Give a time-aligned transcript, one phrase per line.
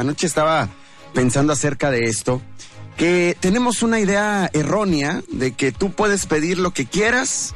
[0.00, 0.68] anoche estaba
[1.14, 2.40] pensando acerca de esto,
[2.96, 7.54] que tenemos una idea errónea de que tú puedes pedir lo que quieras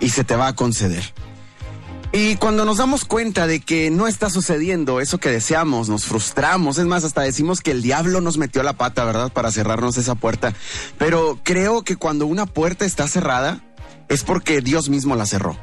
[0.00, 1.12] y se te va a conceder.
[2.12, 6.78] Y cuando nos damos cuenta de que no está sucediendo eso que deseamos, nos frustramos,
[6.78, 9.32] es más, hasta decimos que el diablo nos metió la pata, ¿verdad?
[9.32, 10.54] Para cerrarnos esa puerta.
[10.96, 13.64] Pero creo que cuando una puerta está cerrada,
[14.08, 15.58] es porque Dios mismo la cerró.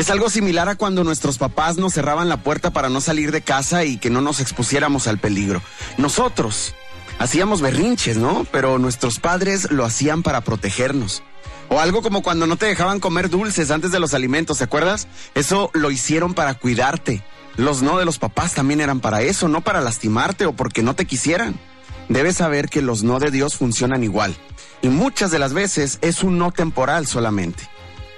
[0.00, 3.42] Es algo similar a cuando nuestros papás nos cerraban la puerta para no salir de
[3.42, 5.60] casa y que no nos expusiéramos al peligro.
[5.98, 6.74] Nosotros
[7.18, 8.46] hacíamos berrinches, ¿no?
[8.50, 11.22] Pero nuestros padres lo hacían para protegernos.
[11.68, 15.06] O algo como cuando no te dejaban comer dulces antes de los alimentos, ¿te acuerdas?
[15.34, 17.22] Eso lo hicieron para cuidarte.
[17.58, 20.96] Los no de los papás también eran para eso, no para lastimarte o porque no
[20.96, 21.60] te quisieran.
[22.08, 24.34] Debes saber que los no de Dios funcionan igual.
[24.80, 27.68] Y muchas de las veces es un no temporal solamente.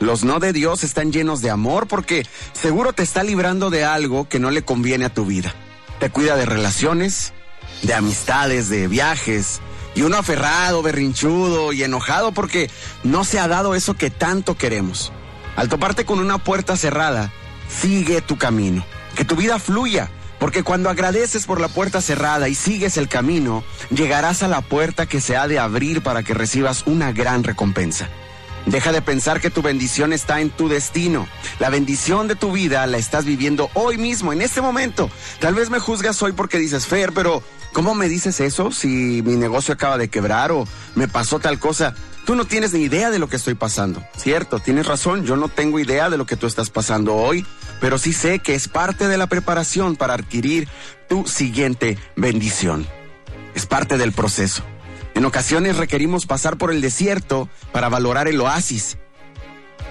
[0.02, 4.28] Los no de Dios están llenos de amor porque seguro te está librando de algo
[4.28, 5.54] que no le conviene a tu vida.
[6.00, 7.32] Te cuida de relaciones,
[7.82, 9.60] de amistades, de viajes,
[9.94, 12.68] y uno aferrado, berrinchudo y enojado porque
[13.04, 15.12] no se ha dado eso que tanto queremos.
[15.54, 17.30] Al toparte con una puerta cerrada,
[17.68, 20.10] sigue tu camino, que tu vida fluya,
[20.40, 25.06] porque cuando agradeces por la puerta cerrada y sigues el camino, llegarás a la puerta
[25.06, 28.08] que se ha de abrir para que recibas una gran recompensa.
[28.66, 31.26] Deja de pensar que tu bendición está en tu destino.
[31.58, 35.10] La bendición de tu vida la estás viviendo hoy mismo, en este momento.
[35.40, 39.36] Tal vez me juzgas hoy porque dices, Fer, pero ¿cómo me dices eso si mi
[39.36, 41.94] negocio acaba de quebrar o me pasó tal cosa?
[42.24, 44.04] Tú no tienes ni idea de lo que estoy pasando.
[44.16, 47.44] Cierto, tienes razón, yo no tengo idea de lo que tú estás pasando hoy,
[47.80, 50.68] pero sí sé que es parte de la preparación para adquirir
[51.08, 52.86] tu siguiente bendición.
[53.56, 54.62] Es parte del proceso.
[55.14, 58.98] En ocasiones requerimos pasar por el desierto para valorar el oasis.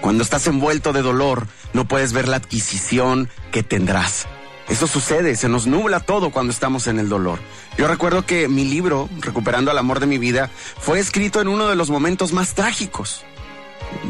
[0.00, 4.26] Cuando estás envuelto de dolor, no puedes ver la adquisición que tendrás.
[4.68, 7.38] Eso sucede, se nos nubla todo cuando estamos en el dolor.
[7.76, 11.68] Yo recuerdo que mi libro, Recuperando al amor de mi vida, fue escrito en uno
[11.68, 13.24] de los momentos más trágicos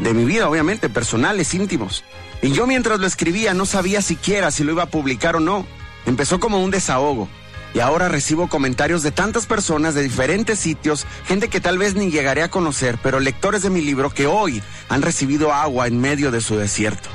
[0.01, 2.03] de mi vida, obviamente, personales, íntimos.
[2.41, 5.65] Y yo mientras lo escribía no sabía siquiera si lo iba a publicar o no.
[6.05, 7.27] Empezó como un desahogo.
[7.73, 12.11] Y ahora recibo comentarios de tantas personas de diferentes sitios, gente que tal vez ni
[12.11, 16.29] llegaré a conocer, pero lectores de mi libro que hoy han recibido agua en medio
[16.29, 17.09] de su desierto.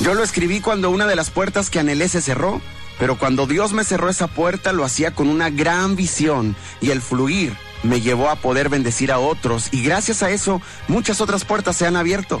[0.00, 2.60] Yo lo escribí cuando una de las puertas que anhelé se cerró,
[2.98, 7.00] pero cuando Dios me cerró esa puerta lo hacía con una gran visión y el
[7.00, 11.76] fluir me llevó a poder bendecir a otros y gracias a eso muchas otras puertas
[11.76, 12.40] se han abierto.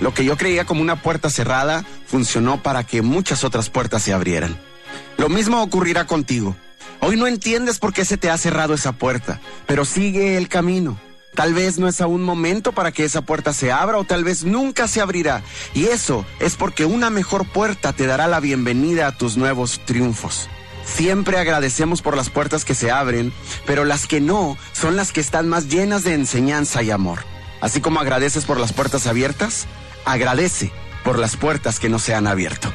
[0.00, 4.14] Lo que yo creía como una puerta cerrada funcionó para que muchas otras puertas se
[4.14, 4.58] abrieran.
[5.18, 6.56] Lo mismo ocurrirá contigo.
[7.10, 10.96] Hoy no entiendes por qué se te ha cerrado esa puerta, pero sigue el camino.
[11.34, 14.44] Tal vez no es aún momento para que esa puerta se abra o tal vez
[14.44, 15.42] nunca se abrirá.
[15.74, 20.48] Y eso es porque una mejor puerta te dará la bienvenida a tus nuevos triunfos.
[20.84, 23.32] Siempre agradecemos por las puertas que se abren,
[23.66, 27.24] pero las que no son las que están más llenas de enseñanza y amor.
[27.60, 29.66] Así como agradeces por las puertas abiertas,
[30.04, 30.70] agradece
[31.02, 32.72] por las puertas que no se han abierto.